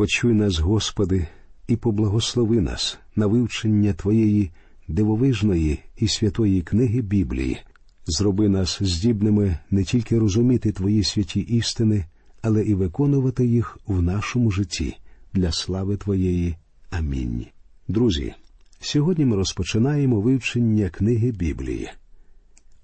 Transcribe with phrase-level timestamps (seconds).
[0.00, 1.26] Почуй нас, Господи,
[1.68, 4.50] і поблагослови нас на вивчення Твоєї
[4.88, 7.58] дивовижної і святої книги Біблії.
[8.06, 12.04] Зроби нас здібними не тільки розуміти Твої святі істини,
[12.42, 14.96] але і виконувати їх в нашому житті
[15.34, 16.56] для слави Твоєї.
[16.90, 17.46] Амінь.
[17.88, 18.34] Друзі,
[18.80, 21.88] сьогодні ми розпочинаємо вивчення книги Біблії.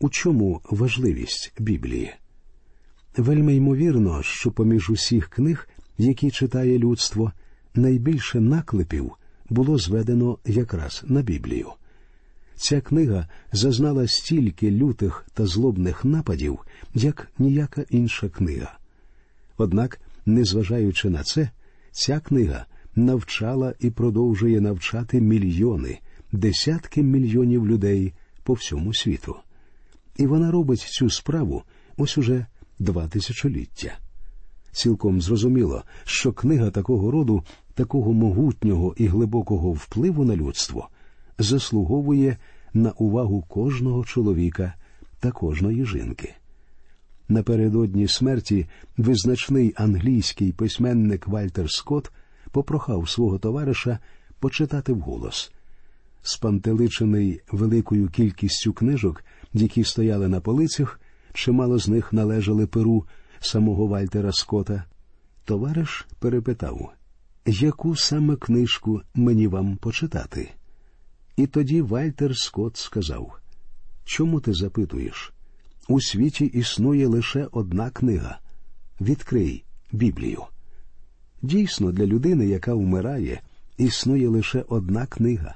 [0.00, 2.10] У чому важливість Біблії?
[3.16, 5.68] Вельми ймовірно, що поміж усіх книг,
[5.98, 7.32] які читає людство,
[7.74, 9.12] найбільше наклепів
[9.48, 11.68] було зведено якраз на Біблію.
[12.56, 16.58] Ця книга зазнала стільки лютих та злобних нападів,
[16.94, 18.78] як ніяка інша книга.
[19.56, 21.50] Однак, незважаючи на це,
[21.90, 22.66] ця книга
[22.96, 25.98] навчала і продовжує навчати мільйони,
[26.32, 29.36] десятки мільйонів людей по всьому світу.
[30.16, 31.62] І вона робить цю справу
[31.96, 32.46] ось уже
[32.78, 33.98] два тисячоліття.
[34.76, 37.42] Цілком зрозуміло, що книга такого роду,
[37.74, 40.88] такого могутнього і глибокого впливу на людство
[41.38, 42.36] заслуговує
[42.74, 44.74] на увагу кожного чоловіка
[45.20, 46.34] та кожної жінки.
[47.28, 52.12] Напередодні смерті визначний англійський письменник Вальтер Скотт
[52.50, 53.98] попрохав свого товариша
[54.40, 55.52] почитати вголос.
[56.22, 61.00] Спантеличений великою кількістю книжок, які стояли на полицях,
[61.32, 63.04] чимало з них належали перу
[63.40, 64.84] самого Вальтера Скота.
[65.44, 66.92] Товариш перепитав,
[67.46, 70.50] яку саме книжку мені вам почитати?
[71.36, 73.38] І тоді Вальтер Скотт сказав:
[74.04, 75.32] Чому ти запитуєш?
[75.88, 78.38] У світі існує лише одна книга.
[79.00, 80.42] Відкрий Біблію.
[81.42, 83.40] Дійсно, для людини, яка вмирає,
[83.76, 85.54] існує лише одна книга.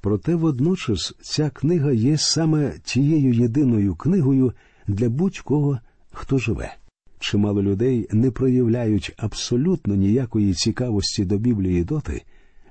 [0.00, 4.52] Проте водночас ця книга є саме тією єдиною книгою
[4.86, 5.78] для будь-кого,
[6.12, 6.74] хто живе.
[7.20, 12.22] Чимало людей не проявляють абсолютно ніякої цікавості до Біблії доти,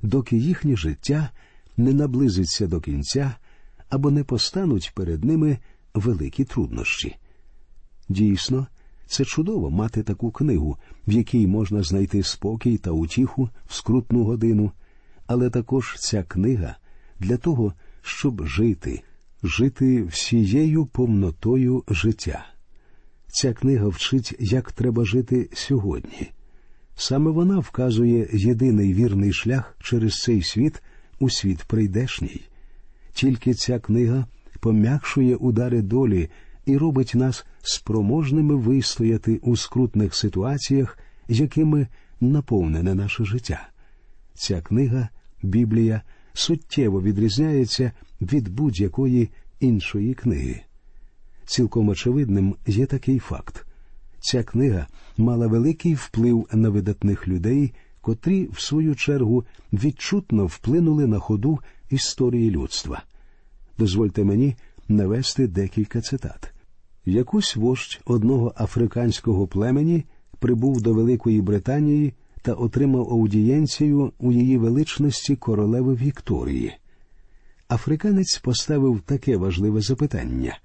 [0.01, 1.29] доки їхнє життя
[1.77, 3.35] не наблизиться до кінця
[3.89, 5.57] або не постануть перед ними
[5.93, 7.15] великі труднощі.
[8.09, 8.67] Дійсно,
[9.05, 10.77] це чудово мати таку книгу,
[11.07, 14.71] в якій можна знайти спокій та утіху в скрутну годину,
[15.27, 16.75] але також ця книга
[17.19, 19.03] для того, щоб жити,
[19.43, 22.45] жити всією повнотою життя.
[23.31, 26.31] Ця книга вчить, як треба жити сьогодні.
[26.95, 30.81] Саме вона вказує єдиний вірний шлях через цей світ
[31.19, 32.41] у світ прийдешній.
[33.13, 34.25] Тільки ця книга
[34.59, 36.29] пом'якшує удари долі
[36.65, 40.97] і робить нас спроможними вистояти у скрутних ситуаціях,
[41.27, 41.87] якими
[42.21, 43.69] наповнене наше життя.
[44.33, 45.09] Ця книга,
[45.43, 46.01] Біблія,
[46.33, 47.91] суттєво відрізняється
[48.21, 49.29] від будь-якої
[49.59, 50.61] іншої книги.
[51.49, 53.65] Цілком очевидним є такий факт
[54.19, 54.87] ця книга
[55.17, 59.43] мала великий вплив на видатних людей, котрі, в свою чергу,
[59.73, 61.59] відчутно вплинули на ходу
[61.89, 63.03] історії людства.
[63.77, 64.55] Дозвольте мені
[64.87, 66.53] навести декілька цитат.
[67.05, 70.05] Якусь вождь одного африканського племені
[70.39, 76.73] прибув до Великої Британії та отримав аудієнцію у її величності королеви Вікторії.
[77.67, 80.57] Африканець поставив таке важливе запитання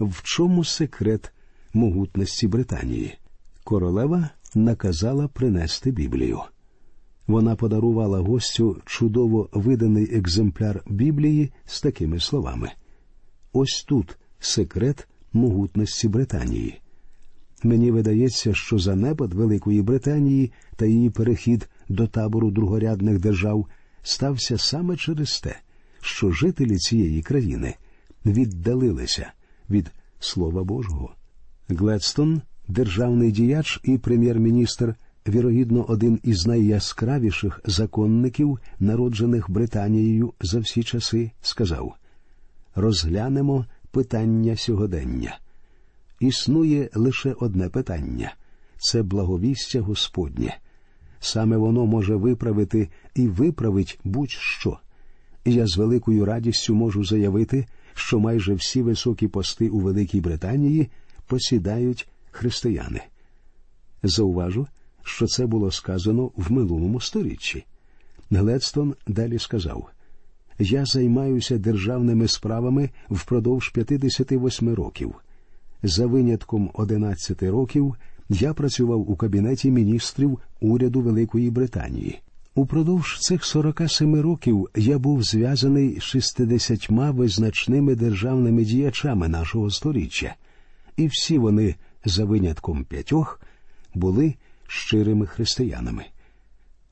[0.00, 1.32] в чому секрет
[1.74, 3.18] могутності Британії?
[3.64, 6.40] Королева наказала принести Біблію.
[7.26, 12.70] Вона подарувала гостю чудово виданий екземпляр Біблії з такими словами:
[13.52, 16.80] Ось тут секрет могутності Британії.
[17.62, 23.66] Мені видається, що занепад Великої Британії та її перехід до табору другорядних держав
[24.02, 25.56] стався саме через те,
[26.00, 27.74] що жителі цієї країни
[28.26, 29.32] віддалилися
[29.70, 29.90] від
[30.20, 31.14] Слова Божого.
[31.68, 34.94] Гледстон, державний діяч і прем'єр-міністр,
[35.28, 41.94] вірогідно, один із найяскравіших законників, народжених Британією за всі часи, сказав
[42.78, 45.38] розглянемо питання сьогодення.
[46.20, 48.34] Існує лише одне питання
[48.78, 50.58] це благовістя Господнє.
[51.20, 54.78] Саме воно може виправити і виправить будь-що.
[55.44, 57.66] Я з великою радістю можу заявити,
[57.98, 60.90] що майже всі високі пости у Великій Британії
[61.26, 63.00] посідають християни.
[64.02, 64.66] Зауважу,
[65.02, 67.64] що це було сказано в минулому сторіччі.
[68.30, 69.90] Гледстон далі сказав
[70.58, 75.14] Я займаюся державними справами впродовж 58 років.
[75.82, 77.94] За винятком 11 років
[78.28, 82.20] я працював у кабінеті міністрів уряду Великої Британії.
[82.58, 90.34] Упродовж цих 47 років я був зв'язаний з 60 визначними державними діячами нашого сторіччя,
[90.96, 91.74] і всі вони,
[92.04, 93.40] за винятком п'ятьох,
[93.94, 94.34] були
[94.66, 96.04] щирими християнами.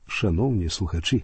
[0.07, 1.23] шановні слухачі,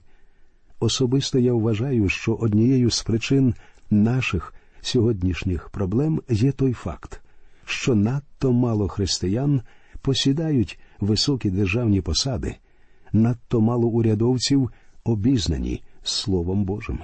[0.80, 3.54] особисто я вважаю, що однією з причин
[3.90, 7.22] наших сьогоднішніх проблем є той факт,
[7.66, 9.62] що надто мало християн
[10.02, 12.56] посідають високі державні посади,
[13.14, 14.70] надто мало урядовців
[15.04, 17.00] обізнані Словом Божим.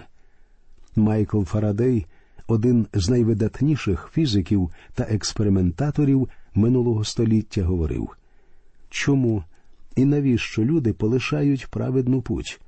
[0.96, 2.06] Майкл Фарадей
[2.48, 8.10] один з найвидатніших фізиків та експериментаторів минулого століття, говорив
[8.90, 9.44] чому
[9.96, 12.62] і навіщо люди полишають праведну путь?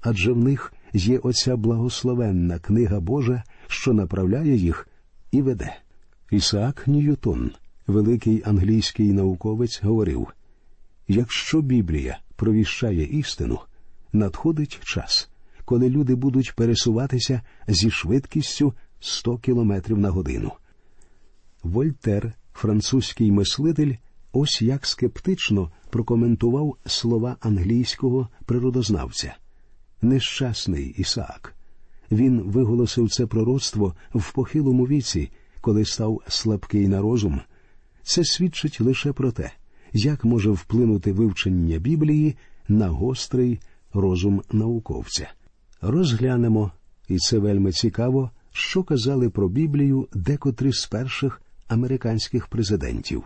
[0.00, 4.88] Адже в них є оця благословенна книга Божа, що направляє їх
[5.30, 5.76] і веде.
[6.30, 7.50] Ісаак Ньютон,
[7.86, 10.28] великий англійський науковець, говорив
[11.08, 13.58] якщо Біблія провіщає істину,
[14.12, 15.30] надходить час,
[15.64, 20.52] коли люди будуть пересуватися зі швидкістю 100 кілометрів на годину.
[21.62, 23.94] Вольтер, французький мислитель,
[24.32, 29.36] ось як скептично прокоментував слова англійського природознавця.
[30.02, 31.54] Нещасний Ісаак.
[32.10, 35.30] Він виголосив це пророцтво в похилому віці,
[35.60, 37.40] коли став слабкий на розум.
[38.02, 39.52] Це свідчить лише про те,
[39.92, 42.36] як може вплинути вивчення Біблії
[42.68, 43.60] на гострий
[43.92, 45.30] розум науковця.
[45.80, 46.72] Розглянемо,
[47.08, 53.24] і це вельми цікаво, що казали про Біблію декотрі з перших американських президентів.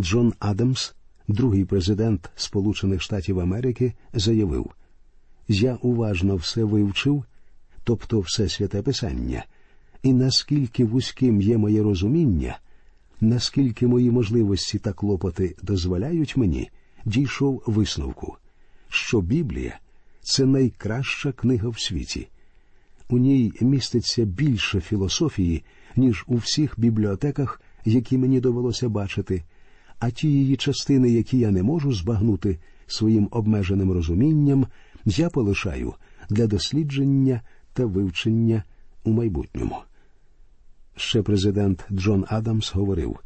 [0.00, 0.94] Джон Адамс,
[1.28, 4.70] другий президент Сполучених Штатів Америки, заявив:
[5.48, 7.24] Я уважно все вивчив,
[7.84, 9.44] тобто все святе Писання,
[10.02, 12.58] і наскільки вузьким є моє розуміння,
[13.24, 16.70] наскільки мої можливості та клопоти дозволяють мені,
[17.04, 18.36] дійшов висновку,
[18.88, 19.78] що Біблія
[20.20, 22.28] це найкраща книга в світі.
[23.08, 25.64] У ній міститься більше філософії,
[25.96, 29.42] ніж у всіх бібліотеках, які мені довелося бачити,
[29.98, 34.66] а ті її частини, які я не можу збагнути своїм обмеженим розумінням,
[35.04, 35.94] я полишаю
[36.30, 37.40] для дослідження
[37.72, 38.62] та вивчення
[39.04, 39.76] у майбутньому.
[40.96, 43.18] Ще президент Джон Адамс говорив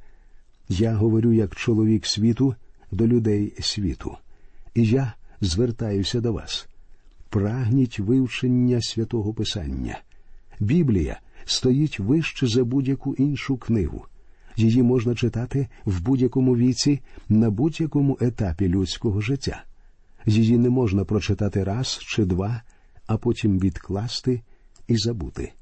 [0.69, 2.55] Я говорю як чоловік світу
[2.93, 4.17] до людей світу,
[4.75, 6.69] і я звертаюся до вас.
[7.29, 9.99] Прагніть вивчення святого Писання.
[10.61, 14.07] Біблія стоїть вище за будь-яку іншу книгу.
[14.57, 19.65] Її можна читати в будь-якому віці, на будь-якому етапі людського життя.
[20.27, 22.63] Її не можна прочитати раз чи два,
[23.07, 24.41] а потім відкласти
[24.89, 25.53] і забути.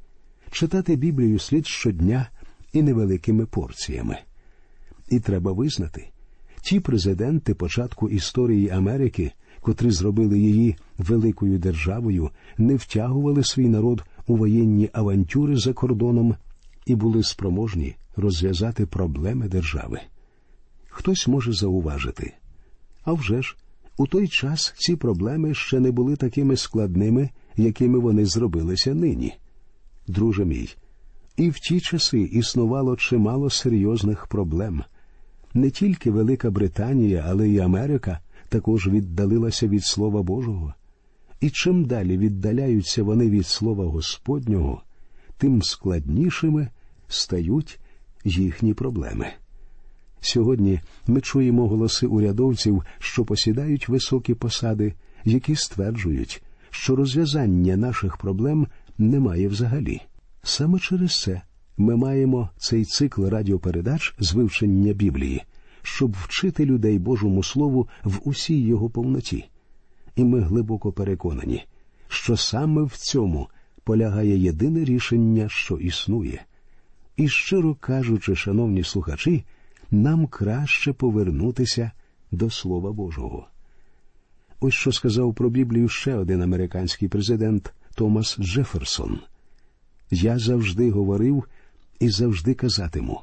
[0.51, 2.29] Читати Біблію слід щодня
[2.73, 4.19] і невеликими порціями.
[5.09, 6.09] І треба визнати,
[6.63, 14.37] ті президенти початку історії Америки, котрі зробили її великою державою, не втягували свій народ у
[14.37, 16.37] воєнні авантюри за кордоном
[16.87, 20.01] і були спроможні розв'язати проблеми держави.
[20.89, 22.33] Хтось може зауважити.
[23.05, 23.57] А вже ж,
[23.97, 29.35] у той час ці проблеми ще не були такими складними, якими вони зробилися нині.
[30.09, 30.69] Друже мій,
[31.37, 34.83] і в ті часи існувало чимало серйозних проблем.
[35.55, 40.75] Не тільки Велика Британія, але й Америка також віддалилася від Слова Божого.
[41.41, 44.83] І чим далі віддаляються вони від Слова Господнього,
[45.39, 46.69] тим складнішими
[47.09, 47.81] стають
[48.25, 49.27] їхні проблеми.
[50.21, 54.95] Сьогодні ми чуємо голоси урядовців, що посідають високі посади,
[55.25, 58.67] які стверджують, що розв'язання наших проблем
[58.99, 60.01] немає взагалі.
[60.43, 61.43] Саме через це
[61.77, 65.43] ми маємо цей цикл радіопередач з вивчення Біблії,
[65.83, 69.45] щоб вчити людей Божому Слову в усій його повноті.
[70.17, 71.65] І ми глибоко переконані,
[72.09, 73.49] що саме в цьому
[73.85, 76.45] полягає єдине рішення, що існує.
[77.17, 79.45] І щиро кажучи, шановні слухачі,
[79.91, 81.91] нам краще повернутися
[82.33, 83.47] до Слова Божого.
[84.61, 89.21] Ось що сказав про Біблію ще один американський президент Томас Джеферсон.
[90.11, 91.45] Я завжди говорив
[92.01, 93.21] і завжди казатиму,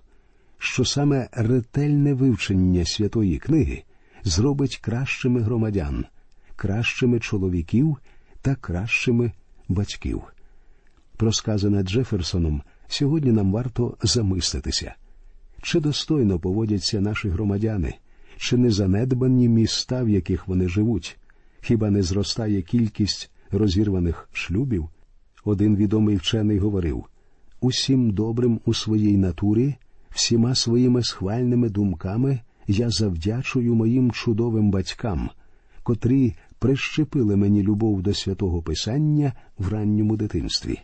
[0.58, 3.84] що саме ретельне вивчення святої книги
[4.24, 6.06] зробить кращими громадян,
[6.56, 7.98] кращими чоловіків
[8.42, 9.32] та кращими
[9.68, 10.22] батьків.
[11.18, 14.96] Просказане Джеферсоном сьогодні нам варто замислитися,
[15.62, 17.94] чи достойно поводяться наші громадяни,
[18.38, 21.18] чи не занедбані міста, в яких вони живуть,
[21.62, 24.90] хіба не зростає кількість розірваних шлюбів?
[25.46, 27.06] Один відомий вчений говорив
[27.64, 29.76] усім добрим у своїй натурі,
[30.10, 35.30] всіма своїми схвальними думками я завдячую моїм чудовим батькам,
[35.84, 40.80] котрі прищепили мені любов до святого Писання в ранньому дитинстві.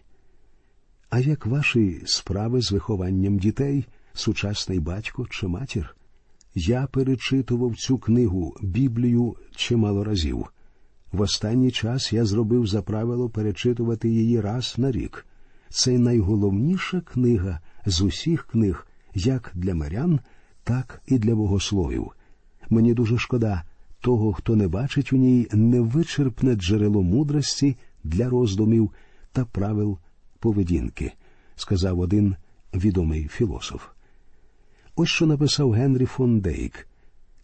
[1.09, 5.95] А як ваші справи з вихованням дітей, сучасний батько чи матір?
[6.55, 10.45] Я перечитував цю книгу Біблію чимало разів.
[11.12, 15.25] В останній час я зробив за правило перечитувати її раз на рік.
[15.70, 20.20] Це найголовніша книга з усіх книг, як для мирян,
[20.63, 22.12] так і для богословів.
[22.70, 23.63] Мені дуже шкода
[24.01, 28.92] того, хто не бачить у ній невичерпне джерело мудрості для роздумів
[29.32, 29.98] та правил
[30.39, 31.13] поведінки,
[31.56, 32.36] сказав один
[32.74, 33.88] відомий філософ.
[34.96, 36.88] Ось що написав Генрі фон Дейк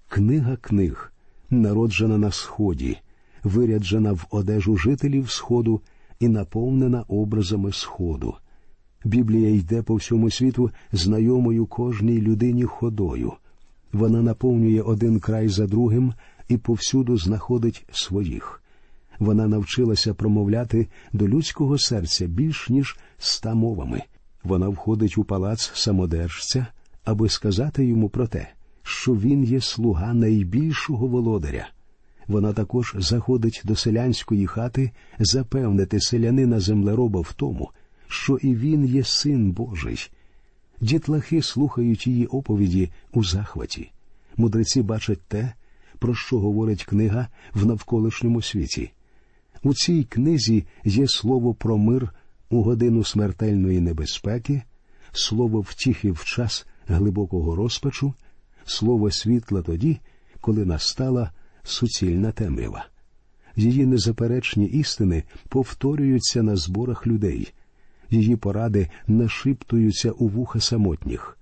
[0.08, 1.14] Книга книг,
[1.50, 2.98] народжена на сході,
[3.46, 5.82] виряджена в одежу жителів Сходу
[6.20, 8.36] і наповнена образами Сходу.
[9.04, 13.34] Біблія йде по всьому світу знайомою кожній людині ходою.
[13.94, 16.14] Вона наповнює один край за другим
[16.48, 18.62] і повсюду знаходить своїх.
[19.20, 24.02] Вона навчилася промовляти до людського серця більш ніж ста мовами.
[24.44, 26.68] Вона входить у палац самодержця,
[27.04, 28.48] аби сказати йому про те,
[28.84, 31.68] що він є слуга найбільшого володаря.
[32.27, 37.70] Вона також заходить до селянської хати запевнити селянина землероба в тому,
[38.08, 40.10] що і він є син Божий.
[40.82, 43.91] Дітлахи слухають її оповіді у захваті.
[44.38, 45.53] Мудреці бачать те,
[46.00, 48.91] про що говорить книга в навколишньому світі.
[49.63, 52.10] У цій книзі є слово про мир
[52.50, 54.62] у годину смертельної небезпеки,
[55.12, 58.13] слово втіхи в час глибокого розпачу,
[58.65, 60.00] слово світла тоді,
[60.41, 61.32] коли настала
[61.66, 62.86] суцільна темрява.
[63.56, 67.54] Її незаперечні істини повторюються на зборах людей,
[68.10, 71.38] її поради нашиптуються у вуха самотніх,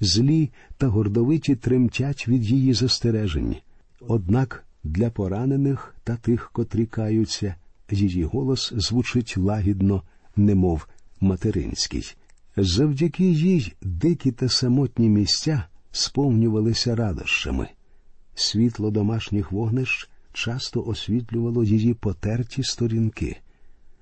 [0.00, 3.56] злі та гордовиті тремтять від її застережень.
[4.00, 7.54] Однак для поранених та тих, котрі каються,
[7.90, 10.02] її голос звучить лагідно,
[10.36, 10.88] немов
[11.20, 12.16] материнський.
[12.56, 17.68] Завдяки їй дикі та самотні місця сповнювалися радощами.
[18.40, 23.36] Світло домашніх вогнищ часто освітлювало її потерті сторінки.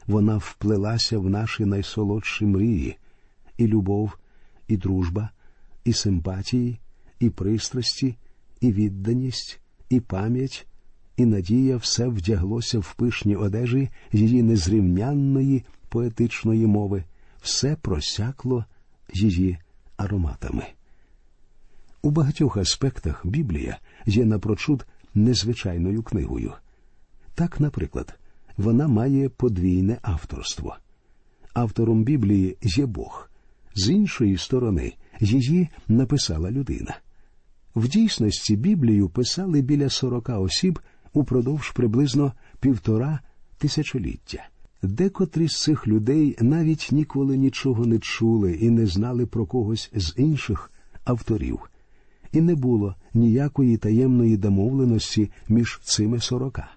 [0.06, 2.96] Вона вплелася в наші найсолодші мрії,
[3.58, 4.18] і любов,
[4.68, 5.30] і дружба,
[5.84, 6.78] і симпатії,
[7.20, 8.16] і пристрасті,
[8.60, 10.66] і відданість, і пам'ять,
[11.16, 17.04] і надія все вдяглося в пишні одежі її незрівнянної поетичної мови,
[17.42, 18.64] все просякло
[19.14, 19.58] її
[19.96, 20.66] ароматами.
[22.06, 26.52] У багатьох аспектах Біблія є напрочуд незвичайною книгою.
[27.34, 28.18] Так, наприклад,
[28.56, 30.76] вона має подвійне авторство.
[31.54, 33.30] Автором Біблії є Бог,
[33.74, 36.96] з іншої сторони, її написала людина.
[37.76, 40.78] В дійсності Біблію писали біля сорока осіб
[41.12, 43.20] упродовж приблизно півтора
[43.58, 44.48] тисячоліття.
[44.82, 50.14] Декотрі з цих людей навіть ніколи нічого не чули і не знали про когось з
[50.16, 50.70] інших
[51.04, 51.60] авторів,
[52.32, 56.68] і не було ніякої таємної домовленості між цими сорока.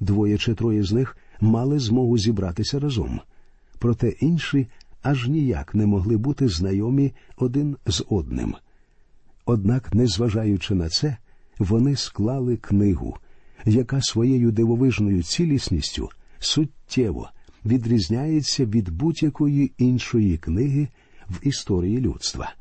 [0.00, 3.20] Двоє чи троє з них мали змогу зібратися разом,
[3.78, 4.66] проте інші
[5.02, 8.54] аж ніяк не могли бути знайомі один з одним.
[9.44, 11.16] Однак, незважаючи на це,
[11.58, 13.16] вони склали книгу,
[13.64, 16.08] яка своєю дивовижною цілісністю
[16.38, 17.30] суттєво
[17.64, 20.88] відрізняється від будь-якої іншої книги
[21.30, 22.54] в історії людства.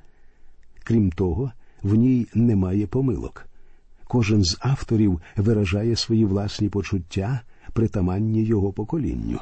[0.84, 1.52] Крім того,
[1.84, 3.46] в ній немає помилок.
[4.08, 7.42] Кожен з авторів виражає свої власні почуття,
[7.74, 9.40] притаманні його поколінню.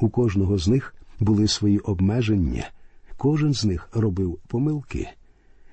[0.00, 2.70] У кожного з них були свої обмеження,
[3.16, 5.08] кожен з них робив помилки.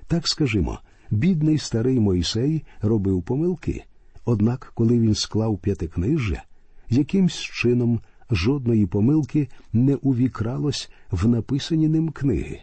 [0.07, 0.79] Так скажімо,
[1.11, 3.83] бідний старий Мойсей робив помилки,
[4.25, 6.43] однак, коли він склав п'ятикнижжя,
[6.89, 7.99] якимсь чином
[8.31, 12.59] жодної помилки не увікралось в написані ним книги.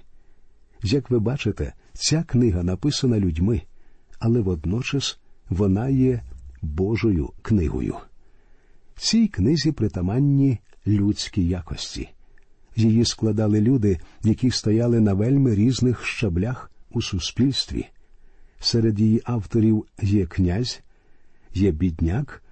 [0.83, 3.63] Як ви бачите, ця книга написана людьми,
[4.19, 6.23] але водночас вона є
[6.63, 7.97] Божою книгою.
[8.97, 12.09] Цій книзі притаманні людські якості.
[12.77, 17.87] Її складали люди, які стояли на вельми різних щаблях у суспільстві.
[18.61, 20.81] Серед її авторів є князь,
[21.55, 22.43] є бідняк,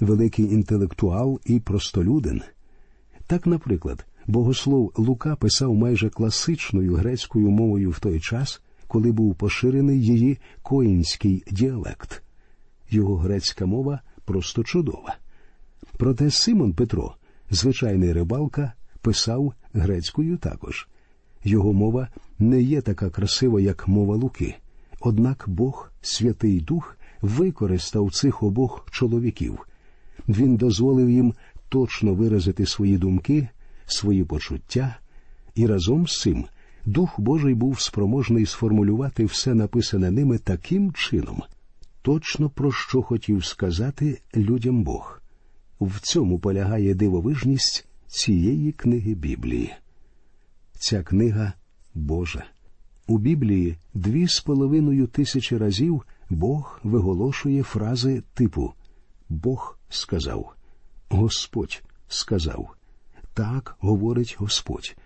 [0.00, 2.42] великий інтелектуал і простолюдин.
[3.26, 10.04] Так, наприклад, богослов Лука писав майже класичною грецькою мовою в той час, коли був поширений
[10.04, 12.22] її коїнський діалект.
[12.90, 15.16] Його грецька мова просто чудова.
[15.98, 17.14] Проте Симон Петро,
[17.50, 20.88] звичайний рибалка, писав грецькою також.
[21.44, 24.54] Його мова не є така красива, як мова Луки.
[25.00, 29.66] Однак Бог, Святий Дух, використав цих обох чоловіків.
[30.28, 31.34] Він дозволив їм
[31.68, 33.48] точно виразити свої думки,
[33.86, 34.96] свої почуття,
[35.54, 36.44] і разом з цим
[36.86, 41.42] Дух Божий був спроможний сформулювати все написане ними таким чином,
[42.02, 45.20] точно про що хотів сказати людям Бог.
[45.80, 49.74] В цьому полягає дивовижність цієї книги Біблії.
[50.72, 51.52] Ця книга
[51.94, 52.44] Божа.
[53.06, 58.72] У Біблії дві з половиною тисячі разів Бог виголошує фрази типу
[59.28, 60.54] Бог сказав,
[61.08, 62.74] Господь сказав.
[63.34, 64.96] Так говорить Господь.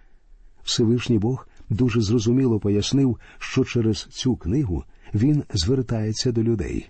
[0.62, 4.84] Всевишній Бог дуже зрозуміло пояснив, що через цю книгу
[5.14, 6.88] він звертається до людей.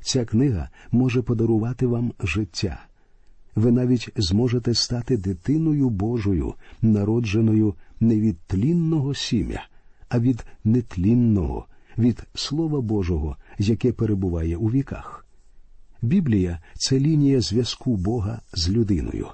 [0.00, 2.80] Ця книга може подарувати вам життя.
[3.54, 9.66] Ви навіть зможете стати дитиною Божою, народженою не від тлінного сім'я,
[10.08, 11.66] а від нетлінного,
[11.98, 15.26] від Слова Божого, яке перебуває у віках.
[16.02, 19.26] Біблія це лінія зв'язку Бога з людиною.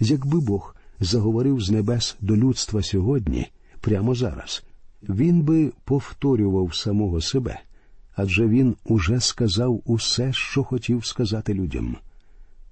[0.00, 3.46] Якби Бог заговорив з небес до людства сьогодні,
[3.82, 4.64] прямо зараз,
[5.08, 7.60] він би повторював самого себе,
[8.16, 11.96] адже він уже сказав усе, що хотів сказати людям.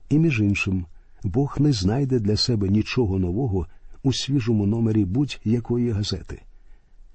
[0.09, 0.87] І між іншим,
[1.25, 3.67] Бог не знайде для себе нічого нового
[4.03, 6.43] у свіжому номері будь-якої газети.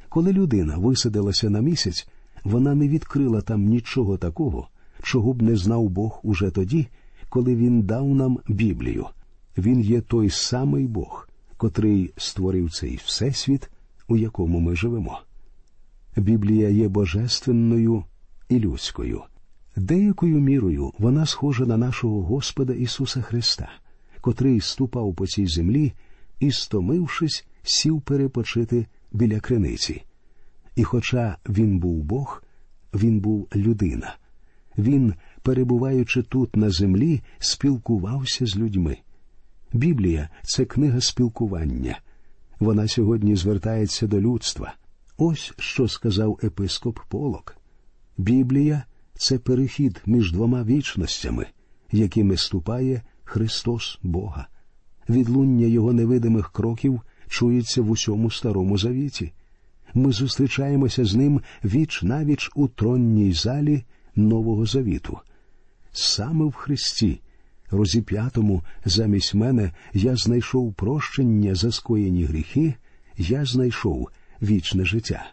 [0.09, 2.07] Коли людина висадилася на місяць,
[2.43, 4.67] вона не відкрила там нічого такого,
[5.03, 6.87] чого б не знав Бог уже тоді,
[7.29, 9.05] коли він дав нам Біблію.
[9.57, 13.69] Він є той самий Бог, котрий створив цей всесвіт,
[14.07, 15.19] у якому ми живемо.
[16.17, 18.03] Біблія є божественною
[18.49, 19.21] і людською.
[19.75, 23.69] Деякою мірою вона схожа на нашого Господа Ісуса Христа,
[24.21, 25.93] котрий ступав по цій землі
[26.39, 30.03] і, стомившись, сів перепочити біля криниці.
[30.75, 32.43] І, хоча він був Бог,
[32.93, 34.15] він був людина.
[34.77, 38.97] Він, перебуваючи тут на землі, спілкувався з людьми.
[39.73, 41.99] Біблія це книга спілкування.
[42.65, 44.73] Вона сьогодні звертається до людства.
[45.17, 47.57] Ось що сказав епископ Полок.
[48.17, 51.45] Біблія це перехід між двома вічностями,
[51.91, 54.47] якими ступає Христос Бога.
[55.09, 59.33] Відлуння Його невидимих кроків чується в усьому старому завіті.
[59.93, 63.83] Ми зустрічаємося з ним віч навіч у тронній залі
[64.15, 65.17] Нового Завіту.
[65.91, 67.21] Саме в Христі,
[67.71, 72.75] розіп'ятому замість мене, я знайшов прощення за скоєні гріхи,
[73.17, 74.09] я знайшов
[74.41, 75.25] вічне життя.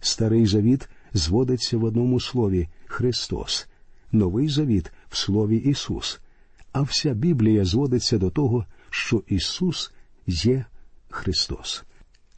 [0.00, 3.68] Старий завіт зводиться в одному слові Христос,
[4.12, 6.20] новий завіт в слові Ісус,
[6.72, 9.92] а вся Біблія зводиться до того, що Ісус
[10.26, 10.64] є
[11.08, 11.84] Христос.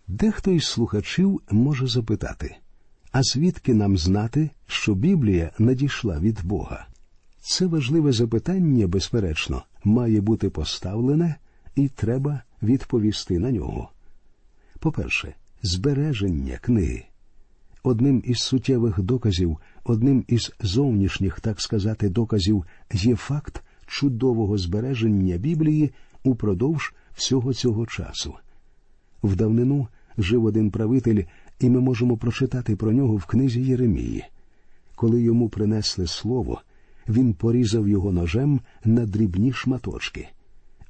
[0.09, 2.57] Дехто із слухачів може запитати,
[3.13, 6.87] а звідки нам знати, що Біблія надійшла від Бога?
[7.41, 11.37] Це важливе запитання, безперечно, має бути поставлене
[11.77, 13.91] і треба відповісти на нього.
[14.79, 17.05] По-перше, збереження книги.
[17.83, 25.91] Одним із суттєвих доказів, одним із зовнішніх, так сказати, доказів є факт чудового збереження Біблії
[26.25, 28.35] упродовж всього цього часу.
[29.23, 31.25] В давнину жив один правитель,
[31.61, 34.25] і ми можемо прочитати про нього в книзі Єремії.
[34.95, 36.63] Коли йому принесли слово,
[37.11, 40.29] він порізав його ножем на дрібні шматочки.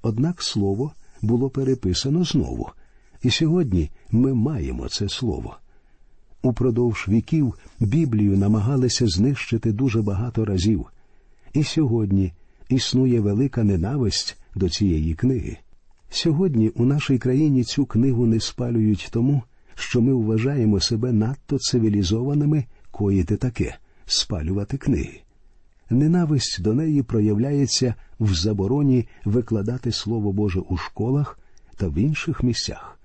[0.03, 2.69] Однак слово було переписано знову,
[3.23, 5.57] і сьогодні ми маємо це слово.
[6.43, 10.87] Упродовж віків Біблію намагалися знищити дуже багато разів,
[11.53, 12.33] і сьогодні
[12.69, 15.57] існує велика ненависть до цієї книги.
[16.11, 19.43] Сьогодні у нашій країні цю книгу не спалюють тому,
[19.75, 25.21] що ми вважаємо себе надто цивілізованими коїти таке спалювати книги.
[25.91, 31.39] Ненависть до неї проявляється в забороні викладати Слово Боже у школах
[31.77, 32.99] та в інших місцях.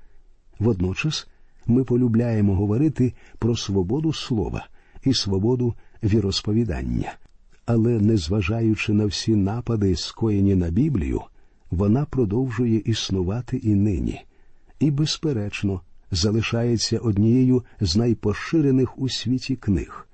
[0.60, 1.28] Водночас
[1.68, 4.68] ми полюбляємо говорити про свободу слова
[5.04, 7.14] і свободу віросповідання,
[7.66, 11.22] але, незважаючи на всі напади, скоєні на Біблію,
[11.72, 14.26] вона продовжує існувати і нині,
[14.80, 20.08] і, безперечно, залишається однією з найпоширених у світі книг.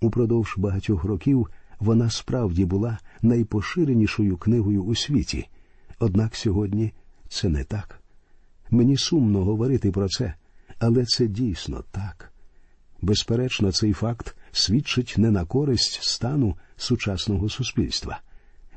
[0.00, 1.48] Упродовж багатьох років
[1.84, 5.48] вона справді була найпоширенішою книгою у світі,
[5.98, 6.92] однак сьогодні
[7.28, 8.02] це не так.
[8.70, 10.34] Мені сумно говорити про це,
[10.78, 12.32] але це дійсно так.
[13.02, 18.20] Безперечно, цей факт свідчить не на користь стану сучасного суспільства.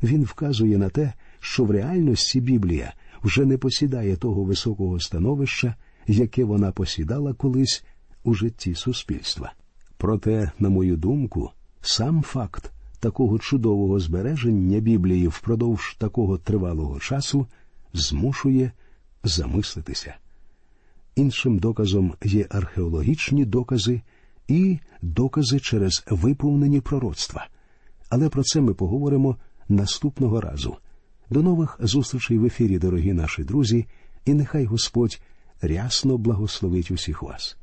[0.04, 2.94] Він вказує на те, що в реальності Біблія
[3.24, 5.76] вже не посідає того високого становища,
[6.08, 7.84] яке вона посідала колись
[8.24, 9.54] у житті суспільства.
[9.98, 17.48] Проте, на мою думку, сам факт такого чудового збереження Біблії впродовж такого тривалого часу
[17.94, 18.72] змушує
[19.24, 20.16] замислитися.
[21.16, 24.02] Іншим доказом є археологічні докази
[24.48, 27.48] і докази через виповнені пророцтва.
[28.10, 29.38] Але про це ми поговоримо
[29.70, 30.78] наступного разу.
[31.30, 33.86] До нових зустрічей в ефірі, дорогі наші друзі,
[34.26, 35.22] і нехай Господь
[35.62, 37.58] рясно благословить усіх вас.